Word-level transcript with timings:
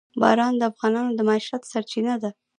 باران 0.21 0.53
د 0.57 0.61
افغانانو 0.71 1.11
د 1.15 1.19
معیشت 1.29 1.61
سرچینه 1.71 2.15
ده. 2.21 2.29